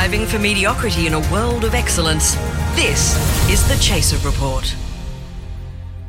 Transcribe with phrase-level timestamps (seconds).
[0.00, 2.34] Striving for mediocrity in a world of excellence.
[2.74, 3.14] This
[3.50, 4.74] is the Chaser Report.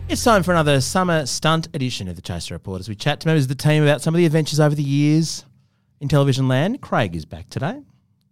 [0.08, 3.28] It's time for another summer stunt edition of the Chaser Report as we chat to
[3.28, 5.44] members of the team about some of the adventures over the years
[6.00, 6.80] in television land.
[6.80, 7.82] Craig is back today,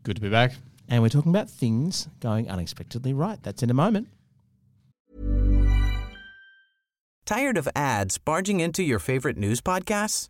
[0.04, 0.54] Good to be back.
[0.88, 3.44] and we're talking about things going unexpectedly right.
[3.44, 4.08] That's in a moment.
[7.26, 10.30] Tired of ads barging into your favorite news podcasts?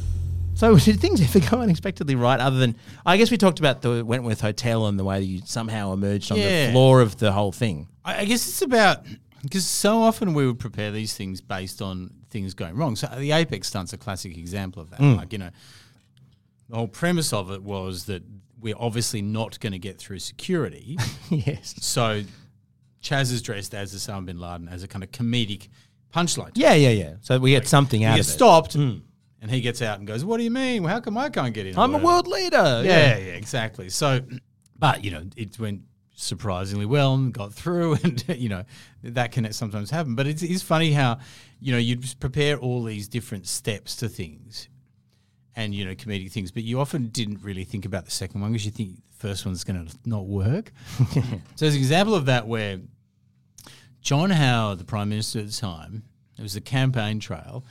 [0.61, 2.39] So, did things ever go unexpectedly right?
[2.39, 5.41] Other than, I guess we talked about the Wentworth Hotel and the way that you
[5.43, 6.67] somehow emerged on Yeah.
[6.67, 7.87] the floor of the whole thing.
[8.05, 9.03] I I guess it's about
[9.41, 12.95] because so often we would prepare these things based on things going wrong.
[12.95, 14.99] So the Apex stunt's a classic example of that.
[14.99, 15.17] Mm.
[15.17, 15.49] Like you know,
[16.69, 18.21] the whole premise of it was that
[18.59, 20.95] we're obviously not going to get through security.
[21.31, 21.73] yes.
[21.79, 22.21] so
[22.99, 25.69] Chas is dressed as Osama bin Laden as a kind of comedic
[26.13, 26.51] punchline.
[26.53, 27.13] Yeah, yeah, yeah.
[27.21, 28.29] So we get something out of it.
[28.29, 29.01] stopped, mm.
[29.41, 30.83] And he gets out and goes, "What do you mean?
[30.83, 32.83] Well, how come I can't get in?" I'm a world leader.
[32.85, 33.89] Yeah, yeah, exactly.
[33.89, 34.21] So,
[34.79, 35.81] but you know, it went
[36.13, 38.63] surprisingly well and got through, and you know
[39.03, 40.15] that can sometimes happen.
[40.15, 41.19] But it's, it's funny how
[41.59, 44.69] you know you prepare all these different steps to things,
[45.55, 48.51] and you know comedic things, but you often didn't really think about the second one
[48.51, 50.71] because you think the first one's going to not work.
[51.13, 51.21] so
[51.57, 52.79] there's an example of that where
[54.01, 56.03] John Howard, the Prime Minister at the time,
[56.37, 57.63] it was the campaign trail,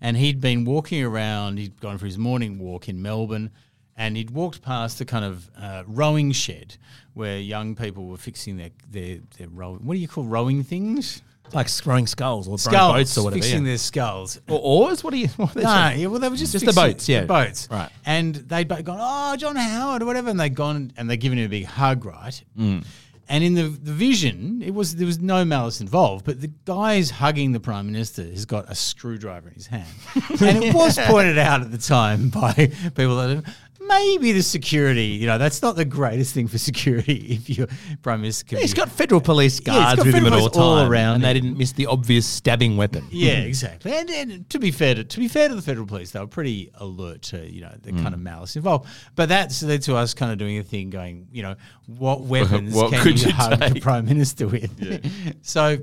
[0.00, 3.50] and he'd been walking around, he'd gone for his morning walk in Melbourne,
[3.96, 6.76] and he'd walked past a kind of uh, rowing shed
[7.14, 9.80] where young people were fixing their, their, their rowing.
[9.84, 11.22] What do you call rowing things?
[11.52, 12.92] Like rowing sculls or Sculls.
[12.92, 13.42] boats or whatever.
[13.42, 13.70] Fixing yeah.
[13.70, 14.40] their sculls.
[14.48, 15.02] Or oars?
[15.02, 15.28] What are you?
[15.36, 17.22] What are they No, yeah, well, they were just Just the boats, yeah.
[17.22, 17.88] the boats, Right.
[18.04, 21.46] And they'd gone, oh, John Howard or whatever, and they'd gone and they'd given him
[21.46, 22.42] a big hug, right?
[22.56, 22.84] Mm.
[23.28, 26.96] And in the the vision, it was there was no malice involved, but the guy
[26.96, 29.88] who's hugging the prime minister has got a screwdriver in his hand,
[30.40, 32.52] and it was pointed out at the time by
[32.94, 33.44] people that
[33.88, 37.66] maybe the security, you know, that's not the greatest thing for security if your
[38.02, 38.44] prime minister.
[38.46, 41.32] Can He's got federal police guards got with him at all all around and they
[41.32, 43.06] didn't miss the obvious stabbing weapon.
[43.18, 43.92] Yeah, exactly.
[43.92, 46.28] And, and to be fair to to be fair to the federal police, they were
[46.28, 48.24] pretty alert to you know the kind of mm.
[48.24, 48.88] malice involved.
[49.16, 51.56] But that's led to us kind of doing a thing, going, you know,
[51.86, 55.42] what uh-huh, weapons What can could you you hug the prime minister with?
[55.42, 55.78] so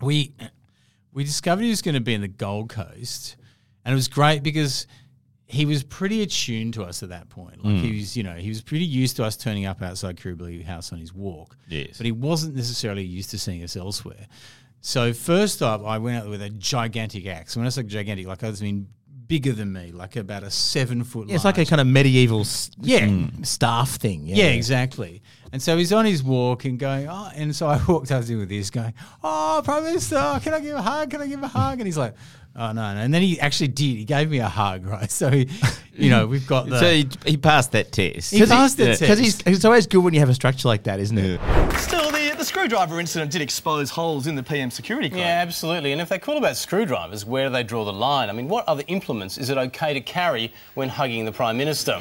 [0.00, 0.34] we
[1.12, 3.36] we discovered he was going to be in the Gold Coast,
[3.84, 4.86] and it was great because
[5.50, 7.64] he was pretty attuned to us at that point.
[7.64, 10.64] Like he was, you know, he was pretty used to us turning up outside Kirribilli
[10.64, 11.56] House on his walk.
[11.68, 11.96] Yes.
[11.98, 14.26] But he wasn't necessarily used to seeing us elsewhere.
[14.80, 17.56] So first up, I went out with a gigantic axe.
[17.56, 18.88] When I say gigantic, like I mean
[19.26, 21.28] bigger than me, like about a seven foot.
[21.28, 23.06] Yeah, it's like a kind of medieval s- Yeah.
[23.06, 24.26] mm, staff thing.
[24.26, 25.22] Yeah, Yeah, exactly.
[25.52, 28.32] And so he's on his walk and going, oh, and so I walked up to
[28.32, 31.10] him with this, going, oh, Prime Minister, can I give a hug?
[31.10, 31.78] Can I give a hug?
[31.78, 32.14] And he's like,
[32.56, 33.00] oh, no, no.
[33.00, 33.96] And then he actually did.
[33.96, 35.10] He gave me a hug, right?
[35.20, 35.48] So, he,
[35.92, 36.78] you know, we've got the.
[36.78, 38.30] So he, he passed that test.
[38.32, 39.00] He passed the test.
[39.00, 41.40] Because it's always good when you have a structure like that, isn't it?
[41.78, 45.18] Still, the, the screwdriver incident did expose holes in the PM security code.
[45.18, 45.92] Yeah, absolutely.
[45.92, 48.30] And if they're cool about screwdrivers, where do they draw the line?
[48.30, 52.00] I mean, what other implements is it okay to carry when hugging the Prime Minister?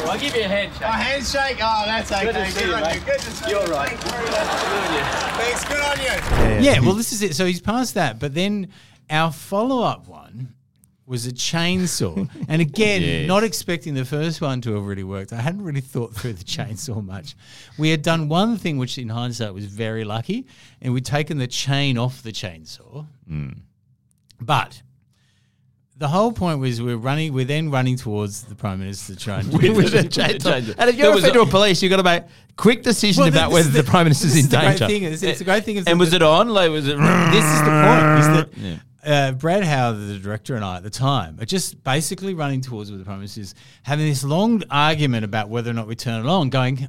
[0.00, 0.80] I'll give you a handshake.
[0.82, 1.58] A handshake?
[1.60, 2.24] Oh, that's okay.
[2.24, 3.02] Good to see you, on mate.
[3.04, 3.72] Good to see You're you.
[3.72, 3.98] right.
[3.98, 5.64] Thanks.
[5.64, 6.64] Good on you.
[6.64, 7.34] yeah, well, this is it.
[7.36, 8.18] So he's passed that.
[8.18, 8.68] But then
[9.10, 10.54] our follow up one
[11.06, 12.28] was a chainsaw.
[12.48, 13.28] and again, Yes.
[13.28, 15.32] not expecting the first one to have really worked.
[15.32, 17.36] I hadn't really thought through the chainsaw much.
[17.78, 20.46] We had done one thing, which in hindsight was very lucky,
[20.80, 23.06] and we'd taken the chain off the chainsaw.
[23.26, 23.50] Hmm.
[24.40, 24.82] But
[25.96, 29.40] the whole point was we're running, we're then running towards the Prime Minister to try
[29.40, 30.74] and With a chainsaw.
[30.78, 32.22] And if you're a federal police, you've got to make
[32.56, 34.86] quick decision Well, about whether is the, prime minister's in the danger.
[34.86, 35.02] Great thing.
[35.04, 35.76] It's, it's a great thing.
[35.76, 36.48] is and was the- it on?
[36.48, 36.96] Like, was it?
[36.96, 40.90] this is the point is that uh, Brad Howard, the director, and I at the
[40.90, 45.24] time are just basically running towards where the Prime Minister is having this long argument
[45.24, 46.88] about whether or not we turn it on, going,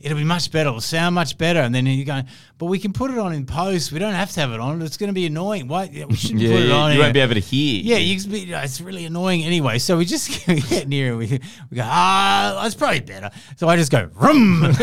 [0.00, 1.60] it'll be much better, it'll sound much better.
[1.60, 3.90] And then you're going, but we can put it on in post.
[3.92, 4.80] We don't have to have it on.
[4.82, 5.68] It's going to be annoying.
[5.68, 5.84] Why?
[5.92, 6.92] yeah, We shouldn't Yeah, put it on.
[6.92, 7.82] you won't be able to hear.
[7.82, 9.78] Yeah, you be, you know, it's really annoying anyway.
[9.78, 11.40] So we just get near and we,
[11.70, 13.30] we go, ah, that's probably better.
[13.56, 14.64] So I just go, rum.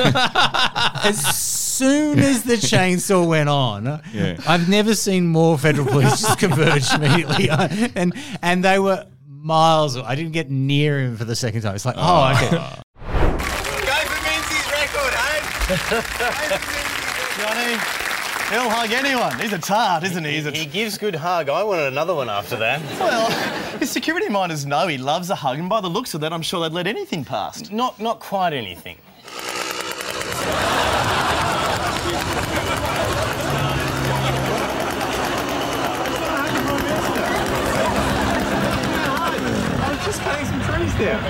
[1.03, 3.87] as soon as the chainsaw went on,
[4.47, 9.97] I've never seen more federal police just converge immediately, and and they were miles.
[9.97, 11.75] I didn't get near him for the second time.
[11.75, 12.81] It's like, oh, okay.
[15.65, 15.77] Johnny,
[18.51, 19.39] he'll hug anyone.
[19.39, 20.33] He's a tart, isn't he?
[20.33, 21.49] He's a He gives good hug.
[21.49, 22.81] I wanted another one after that.
[22.99, 23.31] well,
[23.79, 26.43] his security minders know he loves a hug, and by the looks of that, I'm
[26.43, 27.71] sure they'd let anything past.
[27.71, 28.97] Not not quite anything.
[38.67, 41.21] I'm just cutting some trees down.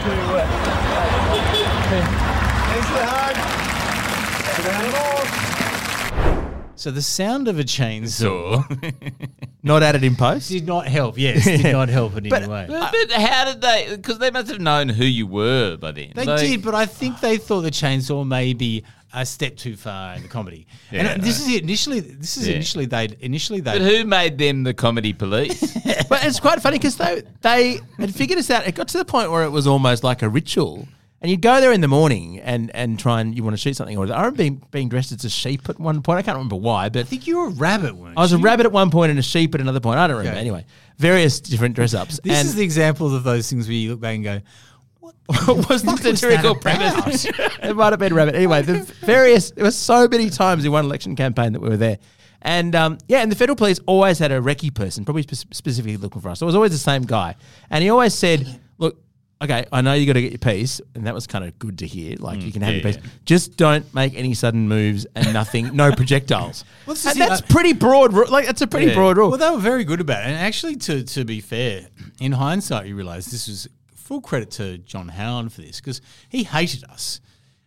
[2.71, 3.64] Thanks for the hug.
[6.77, 8.63] So the sound of a chainsaw
[9.63, 10.49] Not added in post.
[10.49, 11.17] did not help.
[11.17, 12.65] Yes, did not help in any way.
[12.67, 13.87] But, uh, but how did they?
[13.95, 16.11] Because they must have known who you were by then.
[16.13, 20.15] They did, but I think they thought the chainsaw may be a step too far
[20.15, 20.67] in the comedy.
[20.91, 22.01] Uh, yeah, and this is initially.
[22.01, 22.55] This is Yeah.
[22.55, 23.79] initially they initially they.
[23.79, 25.59] But who made them the comedy police?
[26.09, 28.67] but it's quite funny because they they had figured us out.
[28.67, 30.87] It got to the point where it was almost like a ritual.
[31.21, 33.75] And you'd go there in the morning and, and try and you want to shoot
[33.75, 33.97] something.
[33.97, 36.19] Or I remember being, being dressed as a sheep at one point.
[36.19, 38.37] I can't remember why, but I think you were a rabbit, weren't I was a
[38.37, 39.97] rabbit at one point and a sheep at another point.
[39.97, 40.37] I don't remember.
[40.37, 40.41] Okay.
[40.41, 40.65] Anyway,
[40.97, 42.19] various different dress ups.
[42.23, 44.41] This and is the example of those things where you look back and go,
[44.99, 45.15] what
[45.69, 47.25] was the satirical premise?
[47.63, 48.35] it might have been rabbit.
[48.35, 51.77] Anyway, the various there were so many times in one election campaign that we were
[51.77, 51.97] there.
[52.41, 55.97] And um, yeah, and the federal police always had a recce person, probably spe- specifically
[55.97, 56.39] looking for us.
[56.39, 57.35] So it was always the same guy,
[57.71, 58.55] and he always said, "Look,
[59.41, 61.79] okay, I know you got to get your piece," and that was kind of good
[61.79, 62.15] to hear.
[62.19, 65.75] Like you mm, can have your piece, just don't make any sudden moves and nothing,
[65.75, 66.63] no projectiles.
[66.85, 68.13] Well, this is and it, that's pretty broad.
[68.13, 68.95] ru- Like that's a pretty Yeah.
[68.95, 69.29] broad rule.
[69.29, 70.27] Well, they were very good about it.
[70.27, 71.87] And actually, to to be fair,
[72.19, 76.43] in hindsight, you realise this was full credit to John Howard for this because he
[76.43, 77.21] hated us.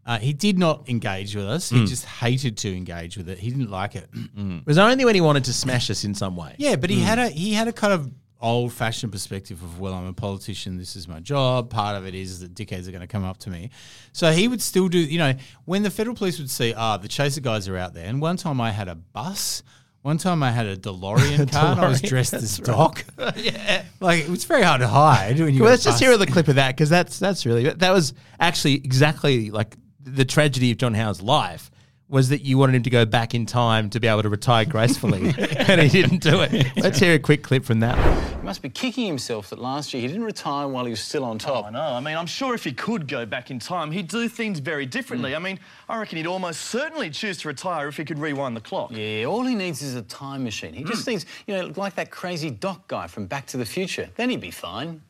[0.07, 1.69] Uh, he did not engage with us.
[1.69, 1.87] He mm.
[1.87, 3.39] just hated to engage with it.
[3.39, 4.11] He didn't like it.
[4.13, 4.61] Mm.
[4.61, 6.55] it was only when he wanted to smash us in some way.
[6.57, 9.95] Yeah, but he had a he had a kind of old fashioned perspective of well,
[9.95, 10.77] I'm a politician.
[10.77, 11.71] This is my job.
[11.71, 13.71] Part of it is that dickheads are going to come up to me.
[14.13, 14.99] So he would still do.
[14.99, 18.07] You know, when the federal police would see, ah, the chaser guys are out there.
[18.07, 19.63] And one time I had a bus.
[20.03, 23.05] One time I had a DeLorean car and I was dressed as Doc.
[23.37, 25.63] yeah, like it was very hard to hide when you.
[25.63, 28.75] Well, let's just hear the clip of that because that's that's really that was actually
[28.75, 31.71] exactly like the tragedy of John Howe's life
[32.09, 34.65] was that you wanted him to go back in time to be able to retire
[34.65, 36.67] gracefully, and he didn't do it.
[36.77, 37.97] Let's hear a quick clip from that.
[38.37, 41.25] He must be kicking himself that last year he didn't retire while he was still
[41.25, 41.67] on oh, top.
[41.67, 41.81] I know.
[41.81, 44.87] I mean, I'm sure if he could go back in time, he'd do things very
[44.87, 45.33] differently.
[45.33, 45.37] Mm.
[45.37, 48.63] I mean, I reckon he'd almost certainly choose to retire if he could rewind the
[48.63, 48.91] clock.
[48.91, 50.73] Yeah, all he needs is a time machine.
[50.73, 51.13] He just hmm.
[51.13, 54.09] needs, you know, like that crazy doc guy from Back to the Future.
[54.17, 55.03] Then he'd be fine.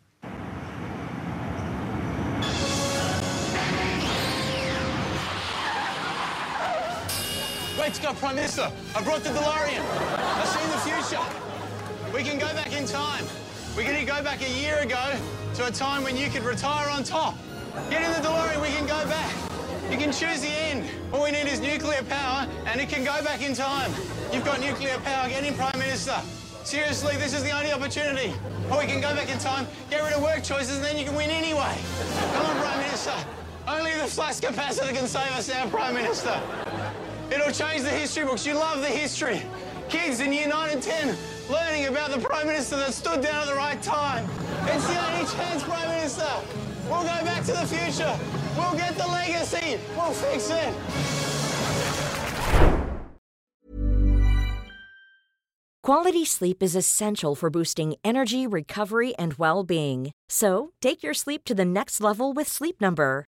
[7.88, 9.80] Great Scott Prime Minister, I brought the DeLorean.
[9.80, 11.24] I've seen the future.
[12.14, 13.24] We can go back in time.
[13.78, 15.16] We can go back a year ago
[15.54, 17.34] to a time when you could retire on top.
[17.88, 19.34] Get in the DeLorean, we can go back.
[19.90, 20.84] You can choose the end.
[21.14, 23.90] All we need is nuclear power, and it can go back in time.
[24.34, 25.26] You've got nuclear power.
[25.30, 26.20] Get in, Prime Minister.
[26.64, 28.34] Seriously, this is the only opportunity.
[28.70, 31.06] Or we can go back in time, get rid of work choices, and then you
[31.06, 31.74] can win anyway.
[32.34, 33.14] Come on, Prime Minister.
[33.66, 36.38] Only the flux capacitor can save us now, Prime Minister.
[37.30, 38.46] It'll change the history books.
[38.46, 39.42] You love the history.
[39.88, 41.16] Kids in year 9 and 10
[41.50, 44.28] learning about the Prime Minister that stood down at the right time.
[44.64, 46.28] It's the only chance, Prime Minister.
[46.88, 48.18] We'll go back to the future.
[48.56, 49.78] We'll get the legacy.
[49.96, 50.74] We'll fix it.
[55.82, 60.12] Quality sleep is essential for boosting energy, recovery, and well being.
[60.28, 63.24] So, take your sleep to the next level with Sleep Number.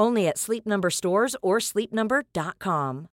[0.00, 3.08] Only at Sleep Number stores or sleepnumber.com.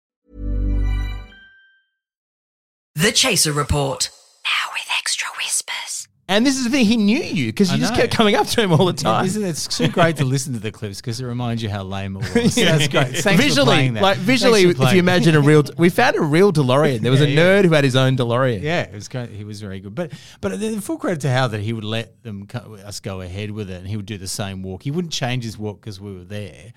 [2.94, 4.10] The Chaser Report.
[4.46, 6.08] Now with extra whispers.
[6.28, 8.00] And this is the thing, he knew you because you I just know.
[8.00, 9.26] kept coming up to him all the time.
[9.26, 11.84] Isn't it it's so great to listen to the clips because it reminds you how
[11.84, 12.56] lame it was.
[12.56, 13.10] That's great.
[13.18, 14.02] Thanks for visually, playing that.
[14.02, 15.12] like Thanks visually, for if playing you that.
[15.12, 17.02] imagine a real, we found a real DeLorean.
[17.02, 17.62] There was a Yeah, yeah.
[17.62, 18.64] nerd who had his own DeLorean.
[18.64, 19.30] Yeah, it was great.
[19.30, 19.94] He was very good.
[19.94, 23.22] But but the full credit to Hal that he would let them co- us go
[23.22, 24.82] ahead with it, and he would do the same walk.
[24.82, 26.74] He wouldn't change his walk because we were there,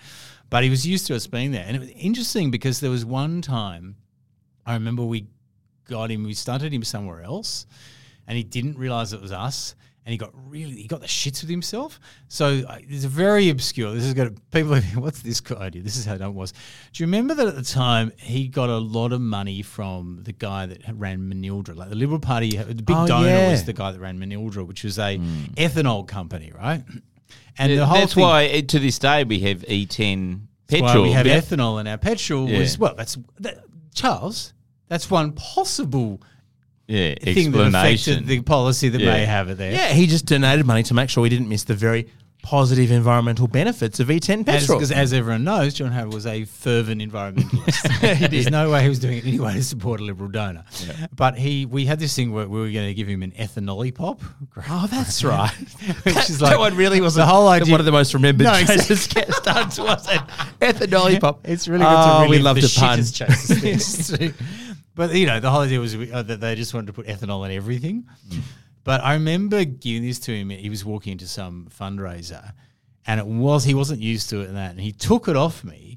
[0.51, 1.65] but he was used to us being there.
[1.67, 3.97] And it was interesting because there was one time
[4.67, 5.27] I remember we
[5.89, 6.25] got him.
[6.25, 7.65] We started him somewhere else,
[8.29, 9.75] and he didn't realize it was us.
[10.05, 12.01] And he got really, he got the shits with himself.
[12.29, 13.93] So uh, it's a very obscure.
[13.93, 14.75] This is going to people.
[14.75, 15.83] are What's this idea?
[15.83, 16.53] This is how dumb it was.
[16.53, 20.33] Do you remember that at the time he got a lot of money from the
[20.33, 22.57] guy that ran Manildra, like the Liberal Party?
[22.57, 23.51] The big Oh, donor yeah.
[23.51, 25.19] was the guy that ran Manildra, which was a
[25.59, 26.83] ethanol company, right?
[27.61, 31.03] And the whole That's thing- why uh, to this day we have E10 petrol.
[31.03, 31.41] we have Yeah.
[31.41, 32.49] ethanol in our petrol.
[32.49, 32.61] Yeah.
[32.61, 34.55] Was well, that's that, Charles.
[34.87, 36.23] That's one possible
[36.89, 39.13] yeah, thing that affected the policy that Yeah.
[39.13, 39.73] may have it there.
[39.73, 42.09] Yeah, he just donated money to make sure we didn't miss the very
[42.43, 44.79] positive environmental benefits of E10 petrol.
[44.79, 48.31] because as everyone knows, John Howard was a fervent environmentalist.
[48.31, 50.65] There's no way he was doing it anyway to support a liberal donor.
[51.15, 53.95] But he, we had this thing where we were going to give him an ethanol
[53.95, 54.23] pop.
[54.71, 55.51] oh, that's right.
[56.05, 57.71] Which that, is that like one really was the whole idea.
[57.71, 60.27] one of the most remembered No, chases gets done to us at
[60.61, 61.47] ethanol pop.
[61.47, 62.99] It's really good oh, to we relive love the to pun.
[62.99, 64.33] chases things.
[64.99, 67.47] But you know, the whole idea was uh, that they just wanted to put ethanol
[67.47, 68.07] in everything.
[68.85, 70.51] But I remember giving this to him.
[70.51, 72.53] He was walking into some fundraiser,
[73.07, 75.65] and it was he wasn't used to it and that, and he took it off
[75.65, 75.97] me.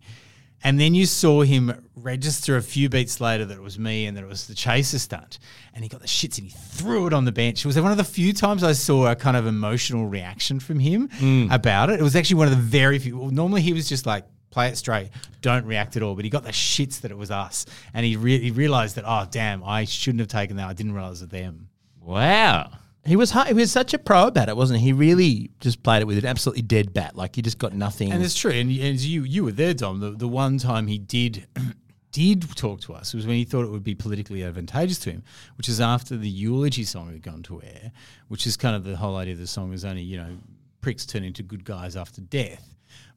[0.64, 4.16] And then you saw him register a few beats later that it was me and
[4.16, 5.40] that it was the chaser stunt.
[5.74, 7.66] And he got the shits and he threw it on the bench.
[7.66, 10.78] It was one of the few times I saw a kind of emotional reaction from
[10.80, 11.10] him
[11.52, 12.00] about it.
[12.00, 13.18] It was actually one of the very few.
[13.18, 15.10] well, Normally he was just like, play it straight,
[15.42, 16.14] don't react at all.
[16.16, 17.66] But he got the shits that it was us.
[17.94, 20.68] And he, re- he realized that, oh, damn, I shouldn't have taken that.
[20.68, 21.70] I didn't realize it them.
[22.02, 22.72] wow.
[23.04, 24.88] He was hu- he was such a pro about it, wasn't he?
[24.88, 27.16] He really just played it with an absolutely dead bat.
[27.16, 28.12] Like he just got nothing.
[28.12, 28.52] And it's true.
[28.52, 30.00] And, and you you were there, Dom.
[30.00, 31.48] The, the one time he did
[32.12, 35.24] did talk to us was when he thought it would be politically advantageous to him,
[35.58, 37.92] which is after the eulogy song had gone to air,
[38.28, 40.38] which is kind of the whole idea of the song is only, you know,
[40.82, 42.71] pricks turn into good guys after death.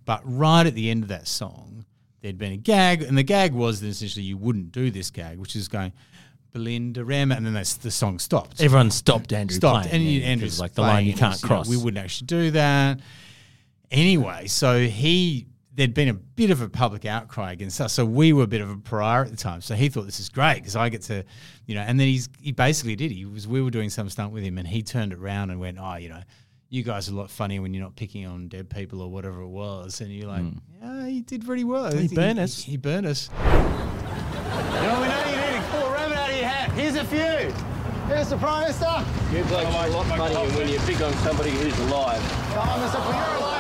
[0.05, 1.85] But right at the end of that song,
[2.21, 5.39] there'd been a gag, and the gag was that essentially you wouldn't do this gag,
[5.39, 5.93] which is going,
[6.53, 9.89] Belinda Rama, and then that's, the song stopped Everyone stopped Andrew stopped.
[9.89, 10.07] playing.
[10.07, 11.69] And yeah, Andrew's like the line you can't and, know, cross.
[11.69, 13.01] we wouldn't actually do that.
[13.91, 18.33] Anyway, so he there'd been a bit of a public outcry against us, so we
[18.33, 19.61] were a bit of a pariah at the time.
[19.61, 21.25] So he thought this is great because I get to,
[21.67, 23.11] you know, and then he's he basically did.
[23.11, 25.59] He was we were doing some stunt with him, and he turned it around and
[25.59, 26.23] went, oh, you know.
[26.75, 29.43] You guys are a lot funnier when you're not picking on dead people or whatever
[29.43, 30.59] it was, and you're like, hmm.
[30.83, 31.97] yeah, he did pretty well.
[31.97, 32.65] He burned us.
[32.65, 33.31] He, burned us.
[33.31, 36.73] You know, we know you need to pull a rabbit out of your hat.
[36.73, 37.55] Here's a few.
[38.09, 39.05] Here's the Prime Minister.
[39.33, 42.21] You blokes are a lot funnier when you pick on somebody who's alive.
[42.21, 43.54] Oh, Prime Minister, you're Prime Minister.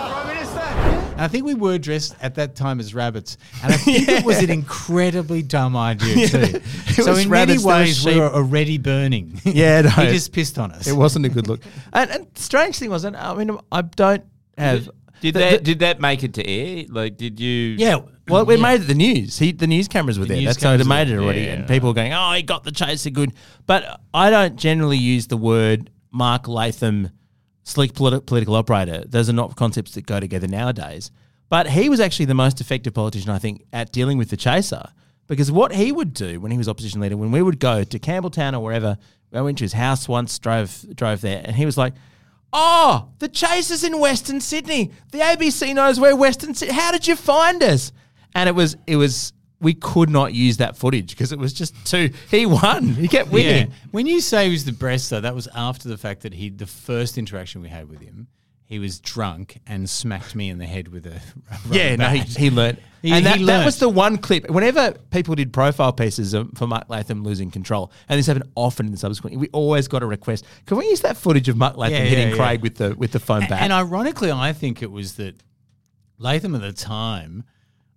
[1.14, 4.24] And I think we were dressed at that time as rabbits, and I think it
[4.24, 6.60] was an incredibly dumb idea too.
[6.92, 9.40] so was in rabbits, many ways, we were already burning.
[9.44, 9.90] Yeah, no.
[9.90, 10.88] he just pissed on us.
[10.88, 11.60] It wasn't a good look.
[11.92, 14.24] and, and strange thing was, and I mean, I don't
[14.58, 14.90] have.
[15.20, 16.84] Did the- that the- did that make it to air?
[16.88, 17.76] Like, did you?
[17.78, 18.62] yeah, well, we Yeah.
[18.62, 19.38] made it the news.
[19.38, 20.44] He, the news cameras were The there.
[20.46, 21.42] That's how it cameras made it already.
[21.42, 23.32] yeah, and people were going, "Oh, he got the chaser good,"
[23.66, 27.10] but I don't generally use the word Mark Latham,
[27.64, 29.04] slick politi- political operator.
[29.06, 31.10] Those are not concepts that go together nowadays.
[31.48, 34.88] But he was actually the most effective politician, I think, at dealing with the chaser.
[35.26, 37.98] Because what he would do when he was opposition leader, when we would go to
[37.98, 38.98] Campbelltown or wherever,
[39.32, 41.94] I went to his house once, drove drove there, and he was like,
[42.52, 44.92] "Oh, the chaser's in Western Sydney.
[45.10, 46.74] The ABC knows where Western Sydney.
[46.74, 47.90] How did you find us?"
[48.34, 51.74] And it was it was we could not use that footage because it was just
[51.86, 52.10] too.
[52.30, 52.88] He won.
[52.88, 53.32] He kept yeah.
[53.32, 53.72] winning.
[53.90, 56.50] When you say he was the best, though, that was after the fact that he
[56.50, 58.28] the first interaction we had with him,
[58.66, 61.20] he was drunk and smacked me in the head with a
[61.70, 62.28] Yeah, no, he, bat.
[62.28, 62.78] he learned.
[63.02, 64.48] He- and that, that was the one clip.
[64.50, 68.92] Whenever people did profile pieces for Mark Latham losing control, and this happened often in
[68.92, 70.46] the subsequent, we always got a request.
[70.64, 72.62] Can we use that footage of Mark Latham Yeah, hitting yeah, Craig yeah.
[72.62, 73.60] with the with the phone back?
[73.60, 75.36] And ironically, I think it was that
[76.18, 77.44] Latham at the time,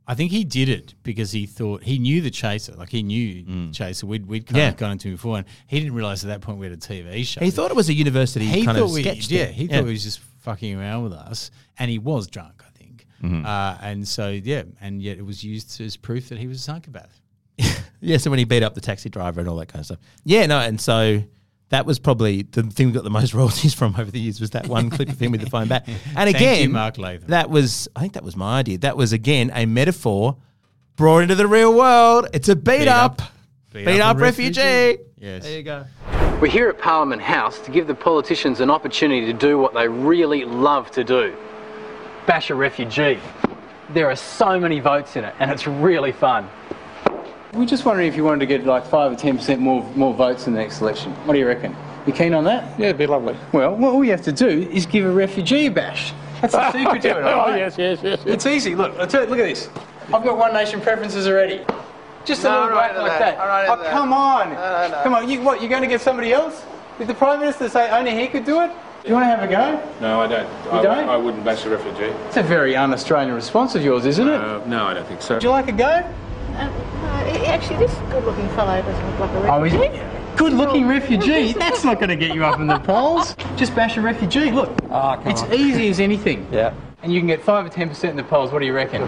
[0.09, 3.71] I think he did it because he thought he knew the chaser, like he knew
[3.73, 4.05] Chaser.
[4.07, 4.69] We'd we'd kind Yeah.
[4.69, 6.79] of gone into him before, and he didn't realize at that point we had a
[6.79, 7.41] TV show.
[7.41, 9.29] he thought it was a university he kind thought of we, sketch.
[9.29, 12.69] yeah, he thought he was just fucking around with us, and he was drunk, I
[12.77, 13.05] think.
[13.45, 16.61] Uh, and so yeah, and yet it was used as proof that he was a
[16.63, 17.19] psychopath.
[17.99, 19.97] Yeah, so when he beat up the taxi driver and all that kind of stuff.
[20.23, 21.23] Yeah, no, and so
[21.69, 24.51] that was probably the thing we got the most royalties from over the years was
[24.51, 25.87] that one clip of him with the phone back.
[26.07, 27.29] And Thank again, you, Mark Latham.
[27.29, 28.77] that was I think that was my idea.
[28.79, 30.37] That was again a metaphor
[30.95, 32.27] brought into the real world.
[32.33, 33.31] It's a beat, Beat up, up.
[33.73, 34.61] beat, Beat up, up refugee.
[34.61, 35.03] refugee.
[35.19, 35.43] Yes.
[35.43, 35.85] There you go.
[36.41, 39.87] We're here at Parliament House to give the politicians an opportunity to do what they
[39.87, 41.35] really love to do
[42.27, 43.19] bash a refugee.
[43.91, 46.49] There are so many votes in it, and it's really fun.
[47.57, 50.45] We're just wondering if you wanted to get like 5 or 10% more, more votes
[50.45, 51.11] in the next election.
[51.25, 51.75] What do you reckon?
[52.05, 52.79] You keen on that?
[52.79, 53.35] Yeah, it'd be lovely.
[53.51, 56.13] Well, what all you have to do is give a refugee a bash.
[56.39, 58.21] That's the secret to it, all Oh, yes, yes, yes.
[58.23, 58.33] yes.
[58.35, 58.75] It's easy.
[58.75, 59.69] Look, I tell you, look at this.
[60.13, 61.65] I've got One Nation preferences already.
[62.25, 63.19] Just a No, little I'm right like that.
[63.19, 63.39] that.
[63.41, 63.91] I'm right at oh, that.
[63.91, 64.49] come on.
[64.49, 65.03] No, no, no.
[65.03, 65.27] Come on.
[65.27, 66.63] You, what, you're going to get somebody else?
[66.99, 68.71] Did the Prime Minister say only he could do it?
[69.01, 69.91] Do you want to have a go?
[69.99, 70.63] No, I don't.
[70.65, 71.09] You I, don't?
[71.09, 72.13] I wouldn't bash a refugee.
[72.27, 74.39] It's a very un-Australian response of yours, isn't it?
[74.41, 75.35] Uh, no, I don't think so.
[75.35, 76.03] Would you like a go?
[77.57, 79.97] Actually, this good-looking fellow doesn't look like a Oh, refugee.
[79.97, 81.53] he's good-looking refugee.
[81.57, 83.35] That's not going to get you up in the polls.
[83.55, 84.51] Just bash a refugee.
[84.51, 86.47] Look, ah, it's easy as anything.
[86.51, 86.73] Yeah.
[87.03, 88.51] And you can get five or ten percent in the polls.
[88.51, 89.03] What do you reckon?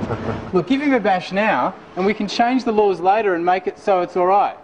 [0.54, 3.66] Look, give him a bash now, and we can change the laws later and make
[3.66, 4.56] it so it's all right.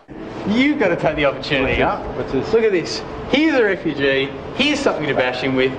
[0.48, 1.98] You've got to take the opportunity, huh?
[2.14, 2.54] What's this?
[2.54, 3.02] Look at this.
[3.30, 4.26] Here's a refugee.
[4.56, 5.72] Here's something to bash him with.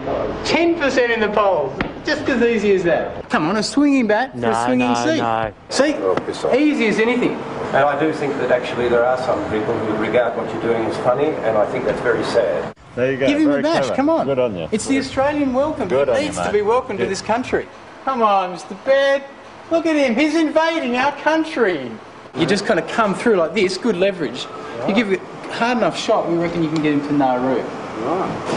[0.44, 1.72] Ten percent in the polls.
[2.04, 3.28] Just as easy as that.
[3.30, 5.18] Come on, a swinging bat for a swinging no, seat.
[5.18, 5.52] no.
[5.70, 7.36] See, Oh, easy as anything.
[7.75, 10.85] And I do think that actually there are some people who regard what you're doing
[10.85, 12.75] as funny, and I think that's very sad.
[12.94, 13.26] There you go.
[13.26, 13.78] Give him Very a bash.
[13.87, 13.96] clever.
[13.96, 14.26] Come on.
[14.26, 14.68] Good on you.
[14.73, 15.88] It's the Australian welcome.
[15.88, 17.68] Good he on you, needs to be welcomed to this country.
[18.04, 18.82] Come on, Mr.
[18.85, 19.25] Baird.
[19.70, 20.14] Look at him.
[20.14, 21.90] He's invading our country.
[22.37, 23.76] You just kind of come through like this.
[23.76, 24.46] Good leverage.
[24.87, 27.62] You give it a hard enough shot, we reckon you can get him to Nauru.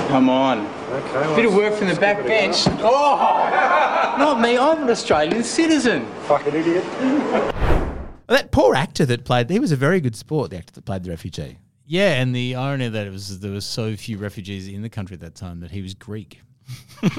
[0.10, 0.68] Come on.
[0.92, 2.64] Okay, Bit of work from the back bench.
[2.82, 4.58] Oh, not me.
[4.58, 6.06] I'm an Australian citizen.
[6.28, 6.86] Fucking idiot.
[8.30, 11.04] That poor actor that played, he was a very good sport, the actor that played
[11.04, 11.58] the refugee.
[11.88, 14.90] Yeah, and the irony of that it was there were so few refugees in the
[14.90, 16.40] country at that time that he was Greek.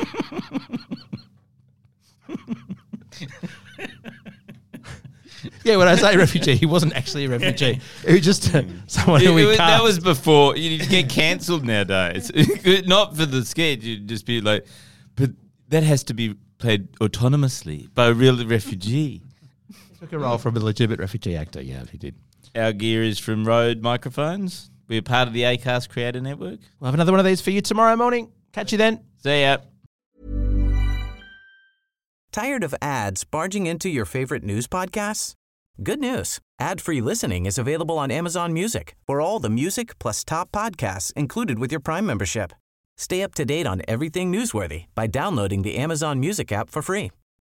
[5.64, 7.80] Yeah, when I say refugee, he wasn't actually a refugee.
[8.06, 12.30] He was just uh, someone who we was- that was before you get cancelled nowadays.
[12.86, 14.66] Not for the sketch, you'd just be like,
[15.16, 15.30] but
[15.68, 19.22] that has to be played autonomously by a real refugee.
[20.00, 21.60] Took a role from a legitimate refugee actor.
[21.60, 22.14] Yeah, he did.
[22.56, 24.70] Our gear is from Rode Microphones.
[24.88, 26.58] We're part of the ACAST Creator Network.
[26.80, 28.32] We'll have another one of these for you tomorrow morning.
[28.52, 29.04] Catch you then.
[29.22, 29.58] See ya.
[32.32, 35.34] Tired of ads barging into your favorite news podcasts?
[35.82, 36.40] Good news.
[36.58, 41.58] Ad-free listening is available on Amazon Music for all the music plus top podcasts included
[41.58, 42.52] with your Prime membership.
[42.96, 47.10] Stay up to date on everything newsworthy by downloading the Amazon Music app for free